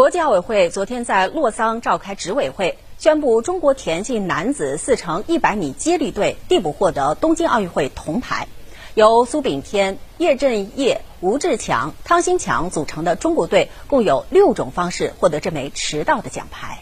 [0.00, 8.48] 国际奥委会昨天在洛桑召开执委会宣布中国田径男子四乘一百米接力队递补获得东京奥运会铜牌。
[8.94, 16.78] 由苏炳添叶振业吴志强汤新强组成的中国队共有六种方式获得这枚迟到的奖牌。